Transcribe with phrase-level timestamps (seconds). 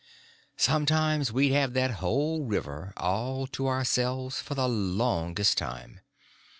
[0.57, 5.99] Sometimes we'd have that whole river all to ourselves for the longest time.